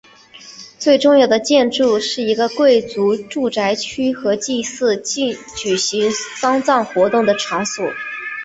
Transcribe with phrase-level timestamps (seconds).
[0.79, 7.85] 最重要的建筑是一个贵族住宅区和祭司举行丧葬活动的场所。